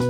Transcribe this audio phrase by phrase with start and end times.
[0.00, 0.08] Hai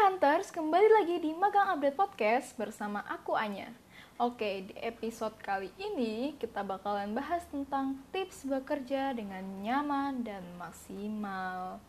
[0.00, 3.68] Hunters, kembali lagi di Magang Update Podcast bersama aku Anya.
[4.16, 11.84] Oke, di episode kali ini kita bakalan bahas tentang tips bekerja dengan nyaman dan maksimal.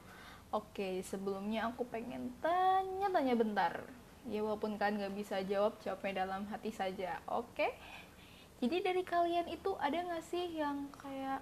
[0.51, 3.79] Oke, sebelumnya aku pengen tanya-tanya bentar.
[4.27, 7.71] Ya walaupun kalian gak bisa jawab, jawabnya dalam hati saja, oke?
[8.59, 11.39] Jadi dari kalian itu ada gak sih yang kayak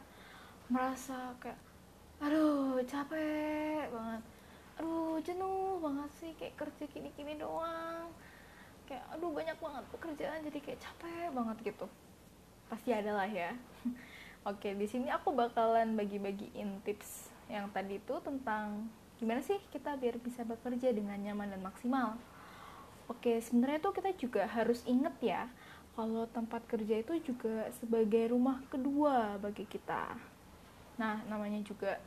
[0.69, 1.72] merasa kayak
[2.23, 4.21] aduh capek banget.
[4.79, 8.07] Aduh jenuh banget sih kayak kerja gini-gini doang.
[8.87, 11.85] Kayak aduh banyak banget pekerjaan jadi kayak capek banget gitu.
[12.71, 13.51] Pasti ada lah ya.
[14.49, 18.87] Oke di sini aku bakalan bagi-bagiin tips yang tadi itu tentang
[19.19, 22.15] gimana sih kita biar bisa bekerja dengan nyaman dan maksimal.
[23.11, 25.51] Oke sebenarnya tuh kita juga harus inget ya
[25.93, 30.15] kalau tempat kerja itu juga sebagai rumah kedua bagi kita.
[30.97, 31.97] Nah, namanya juga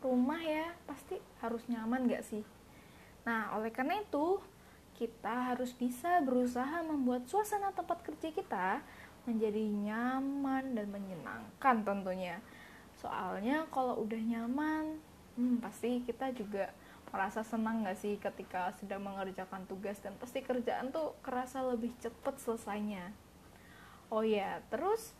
[0.00, 2.44] rumah ya, pasti harus nyaman gak sih?
[3.24, 4.40] Nah, oleh karena itu,
[4.96, 8.84] kita harus bisa berusaha membuat suasana tempat kerja kita
[9.24, 12.40] menjadi nyaman dan menyenangkan tentunya.
[13.00, 15.00] Soalnya kalau udah nyaman,
[15.40, 16.72] hmm, pasti kita juga
[17.10, 22.34] merasa senang gak sih ketika sedang mengerjakan tugas dan pasti kerjaan tuh kerasa lebih cepet
[22.38, 23.10] selesainya.
[24.12, 25.16] Oh ya, terus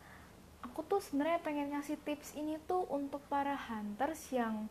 [0.64, 4.68] aku tuh sebenarnya pengen ngasih tips ini tuh untuk para hunters yang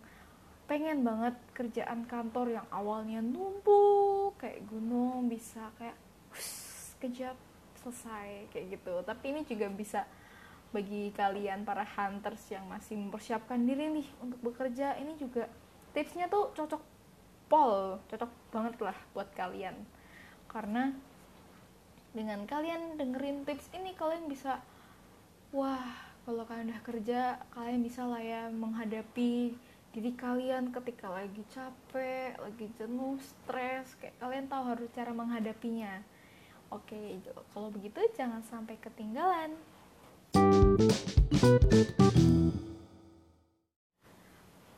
[0.70, 5.98] pengen banget kerjaan kantor yang awalnya numpuk kayak gunung bisa kayak
[7.02, 7.34] kejap
[7.82, 9.02] selesai kayak gitu.
[9.02, 10.06] Tapi ini juga bisa
[10.70, 15.50] bagi kalian para hunters yang masih mempersiapkan diri nih untuk bekerja ini juga
[15.98, 16.82] tipsnya tuh cocok
[17.50, 19.74] pol cocok banget lah buat kalian.
[20.46, 20.94] Karena
[22.14, 24.62] dengan kalian dengerin tips ini kalian bisa
[25.50, 25.82] wah
[26.30, 29.58] kalau kalian udah kerja kalian bisa lah ya menghadapi
[29.90, 36.06] diri kalian ketika lagi capek, lagi jenuh, stres, kayak kalian tahu harus cara menghadapinya.
[36.70, 37.18] Oke,
[37.50, 39.58] kalau begitu jangan sampai ketinggalan.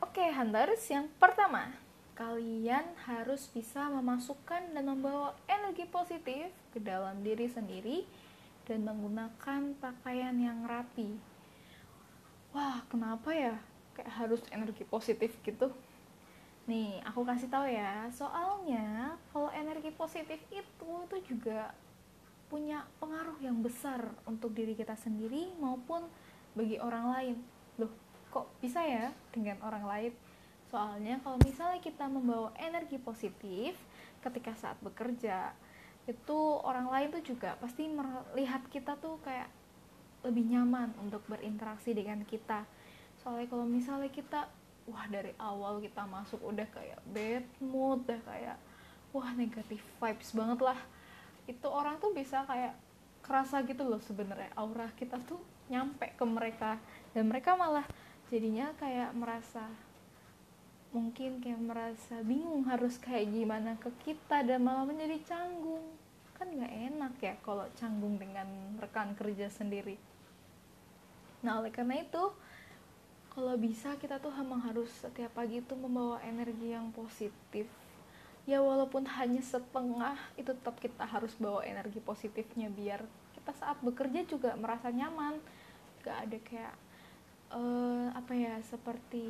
[0.00, 1.76] Oke, Hunters, yang pertama,
[2.16, 8.08] kalian harus bisa memasukkan dan membawa energi positif ke dalam diri sendiri
[8.72, 11.12] dan menggunakan pakaian yang rapi.
[12.56, 13.60] Wah, kenapa ya?
[13.92, 15.68] Kayak harus energi positif gitu.
[16.64, 18.08] Nih, aku kasih tahu ya.
[18.08, 21.76] Soalnya, kalau energi positif itu itu juga
[22.48, 26.08] punya pengaruh yang besar untuk diri kita sendiri maupun
[26.56, 27.36] bagi orang lain.
[27.76, 27.92] Loh,
[28.32, 30.12] kok bisa ya dengan orang lain?
[30.72, 33.76] Soalnya kalau misalnya kita membawa energi positif
[34.24, 35.52] ketika saat bekerja,
[36.10, 39.46] itu orang lain tuh juga pasti melihat kita tuh kayak
[40.26, 42.66] lebih nyaman untuk berinteraksi dengan kita.
[43.22, 44.50] Soalnya kalau misalnya kita
[44.90, 48.58] wah dari awal kita masuk udah kayak bad mood udah kayak
[49.14, 50.78] wah negatif vibes banget lah.
[51.46, 52.74] Itu orang tuh bisa kayak
[53.22, 54.50] kerasa gitu loh sebenarnya.
[54.58, 55.38] Aura kita tuh
[55.70, 56.82] nyampe ke mereka.
[57.14, 57.86] Dan mereka malah
[58.26, 59.62] jadinya kayak merasa
[60.92, 65.96] mungkin kayak merasa bingung harus kayak gimana ke kita dan malah menjadi canggung.
[66.36, 69.96] Kan nggak enak ya kalau canggung dengan rekan kerja sendiri.
[71.40, 72.24] Nah oleh karena itu
[73.32, 77.64] kalau bisa kita tuh memang harus setiap pagi tuh membawa energi yang positif.
[78.44, 83.00] Ya walaupun hanya setengah itu tetap kita harus bawa energi positifnya biar
[83.32, 85.40] kita saat bekerja juga merasa nyaman.
[86.04, 86.74] Gak ada kayak
[87.54, 89.24] uh, apa ya seperti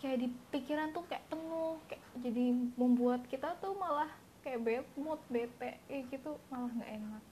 [0.00, 4.08] kayak di pikiran tuh kayak penuh kayak jadi membuat kita tuh malah
[4.40, 7.24] kayak bad mood bete kayak gitu malah nggak enak.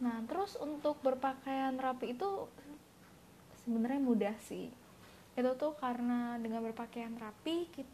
[0.00, 2.48] Nah terus untuk berpakaian rapi itu
[3.62, 4.72] sebenarnya mudah sih.
[5.36, 7.92] Itu tuh karena dengan berpakaian rapi kita,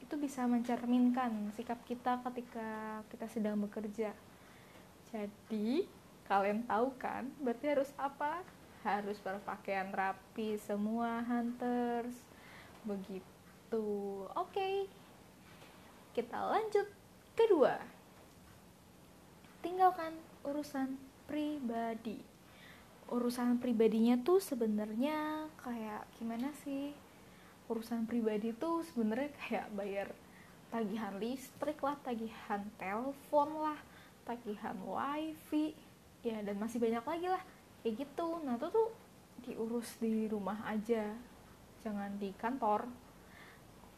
[0.00, 4.16] itu bisa mencerminkan sikap kita ketika kita sedang bekerja.
[5.12, 5.84] Jadi
[6.24, 8.40] kalian tahu kan berarti harus apa?
[8.80, 12.24] Harus berpakaian rapi semua hunters
[12.84, 13.33] begitu
[13.64, 14.28] gitu.
[14.36, 14.52] Oke.
[14.52, 14.74] Okay.
[16.14, 16.86] kita lanjut.
[17.34, 17.74] Kedua.
[19.64, 20.14] Tinggalkan
[20.44, 22.20] urusan pribadi.
[23.10, 26.94] Urusan pribadinya tuh sebenarnya kayak gimana sih?
[27.66, 30.08] Urusan pribadi tuh sebenarnya kayak bayar
[30.70, 33.80] tagihan listrik lah tagihan telepon lah
[34.22, 35.74] tagihan wifi.
[36.22, 37.42] Ya dan masih banyak lagi lah.
[37.82, 38.38] Kayak gitu.
[38.46, 38.88] Nah itu tuh
[39.42, 41.10] diurus di rumah aja.
[41.82, 43.03] Jangan di kantor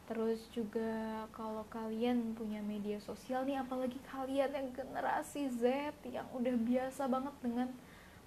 [0.07, 6.55] Terus juga kalau kalian punya media sosial nih, apalagi kalian yang generasi Z yang udah
[6.55, 7.67] biasa banget dengan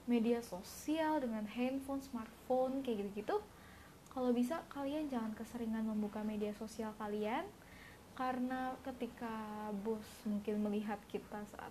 [0.05, 3.41] media sosial, dengan handphone, smartphone, kayak gitu-gitu.
[4.11, 7.47] kalau bisa kalian jangan keseringan membuka media sosial kalian
[8.19, 9.31] karena ketika
[9.87, 11.71] bos mungkin melihat kita saat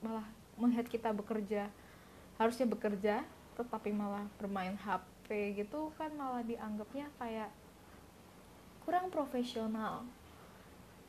[0.00, 0.24] malah
[0.56, 1.68] melihat kita bekerja
[2.40, 3.22] harusnya bekerja
[3.60, 7.52] tetapi malah bermain HP gitu kan malah dianggapnya kayak
[8.86, 10.06] kurang profesional.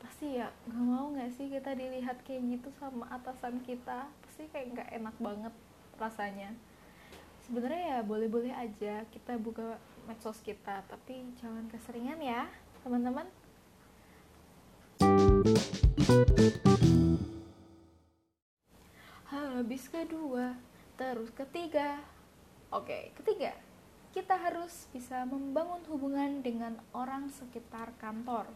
[0.02, 4.10] Pasti ya nggak mau nggak sih kita dilihat kayak gitu sama atasan kita?
[4.26, 5.54] Pasti kayak nggak enak banget
[5.94, 6.50] rasanya.
[7.46, 9.78] Sebenarnya ya boleh-boleh aja kita buka
[10.10, 12.50] medsos kita tapi jangan keseringan ya
[12.82, 13.30] teman-teman.
[19.30, 20.58] Habis kedua
[20.98, 22.02] terus ketiga.
[22.74, 23.67] Oke ketiga
[24.18, 28.50] kita harus bisa membangun hubungan dengan orang sekitar kantor.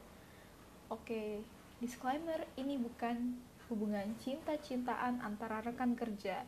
[0.91, 1.39] Oke
[1.79, 3.39] disclaimer ini bukan
[3.71, 6.43] hubungan cinta-cintaan antara rekan kerja.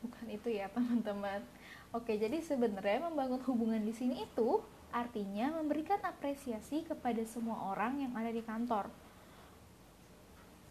[0.00, 1.44] Bukan itu ya teman-teman.
[1.92, 8.16] Oke jadi sebenarnya membangun hubungan di sini itu artinya memberikan apresiasi kepada semua orang yang
[8.16, 8.88] ada di kantor.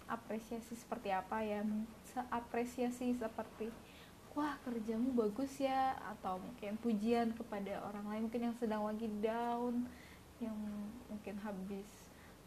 [0.10, 1.62] Apresiasi seperti apa ya?
[2.34, 3.70] Apresiasi seperti
[4.38, 9.90] wah kerjamu bagus ya atau mungkin pujian kepada orang lain mungkin yang sedang lagi down
[10.40, 10.56] yang
[11.10, 11.88] mungkin habis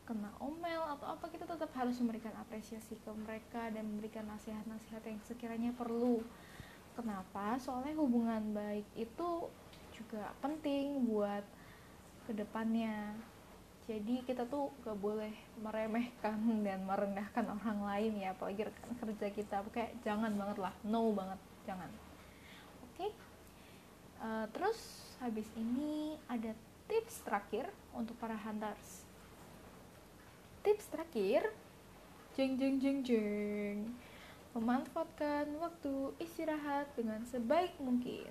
[0.03, 5.21] kena omel atau apa kita tetap harus memberikan apresiasi ke mereka dan memberikan nasihat-nasihat yang
[5.23, 6.19] sekiranya perlu.
[6.99, 7.57] Kenapa?
[7.63, 9.47] Soalnya hubungan baik itu
[9.95, 11.47] juga penting buat
[12.27, 13.15] ke depannya.
[13.87, 19.57] Jadi kita tuh gak boleh meremehkan dan merendahkan orang lain ya apalagi rekan kerja kita.
[19.71, 21.91] Kayak jangan banget lah no banget jangan.
[22.87, 22.97] Oke.
[22.97, 23.11] Okay?
[24.23, 24.79] uh, eh, terus
[25.19, 26.55] habis ini ada
[26.91, 29.07] tips terakhir untuk para hunters.
[30.63, 31.51] Tips terakhir
[32.39, 33.79] jeng jeng jeng jeng.
[34.53, 38.31] Memanfaatkan waktu istirahat dengan sebaik mungkin.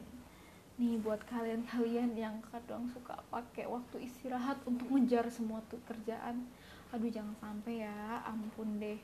[0.77, 6.45] Nih buat kalian-kalian yang kadang suka pakai waktu istirahat untuk ngejar semua tuh kerjaan
[6.91, 8.99] aduh jangan sampai ya ampun deh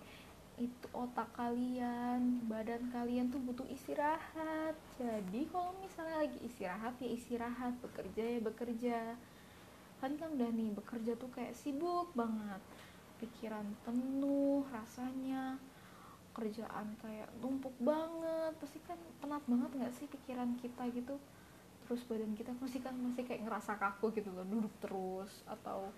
[0.57, 4.73] itu otak kalian badan kalian tuh butuh istirahat.
[4.97, 8.99] Jadi kalau misalnya lagi istirahat ya istirahat bekerja ya bekerja.
[10.01, 12.57] Kan kan udah nih bekerja tuh kayak sibuk banget.
[13.21, 15.61] Pikiran penuh rasanya
[16.33, 18.57] kerjaan kayak numpuk banget.
[18.57, 21.21] Pasti kan penat banget nggak sih pikiran kita gitu?
[21.85, 25.45] Terus badan kita masih kan masih kayak ngerasa kaku gitu loh duduk terus.
[25.45, 25.93] Atau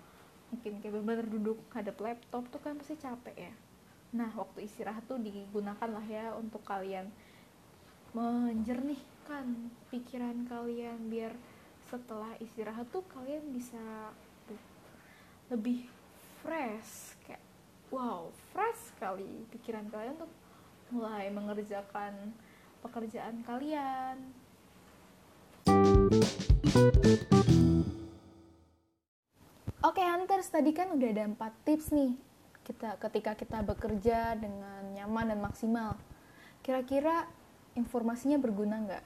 [0.52, 3.54] mungkin kayak benar-benar duduk hadap laptop tuh kan pasti capek ya
[4.10, 7.06] nah waktu istirahat tuh digunakan lah ya untuk kalian
[8.10, 11.30] menjernihkan pikiran kalian biar
[11.86, 13.78] setelah istirahat tuh kalian bisa
[15.50, 15.86] lebih
[16.42, 17.42] fresh kayak
[17.90, 19.46] wow fresh sekali.
[19.50, 20.30] Pikiran kalian tuh
[20.90, 22.34] mulai mengerjakan
[22.82, 24.34] pekerjaan kalian.
[29.80, 32.29] Oke Hunters, tadi kan udah ada 4 tips nih
[32.70, 35.98] kita ketika kita bekerja dengan nyaman dan maksimal.
[36.62, 37.26] Kira-kira
[37.74, 39.04] informasinya berguna nggak?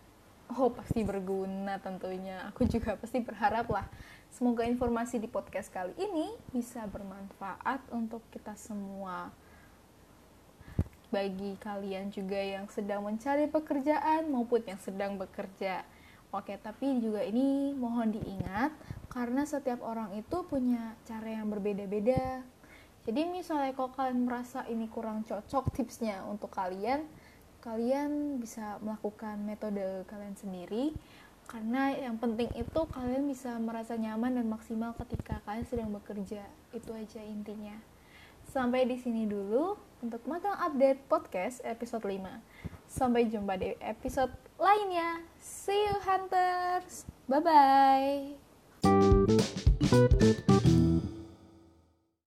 [0.61, 2.45] Oh pasti berguna tentunya.
[2.53, 3.89] Aku juga pasti berharap lah.
[4.29, 9.33] Semoga informasi di podcast kali ini bisa bermanfaat untuk kita semua.
[11.09, 15.87] Bagi kalian juga yang sedang mencari pekerjaan maupun yang sedang bekerja
[16.35, 18.75] Oke, tapi juga ini mohon diingat
[19.07, 22.43] karena setiap orang itu punya cara yang berbeda-beda.
[23.05, 27.05] Jadi misalnya kalau kalian merasa ini kurang cocok tipsnya untuk kalian,
[27.61, 30.97] kalian bisa melakukan metode kalian sendiri
[31.45, 36.45] karena yang penting itu kalian bisa merasa nyaman dan maksimal ketika kalian sedang bekerja.
[36.73, 37.77] Itu aja intinya.
[38.49, 42.41] Sampai di sini dulu untuk Magang Update Podcast episode 5.
[42.89, 45.25] Sampai jumpa di episode lainnya.
[45.41, 47.09] See you hunters.
[47.29, 48.44] Bye bye.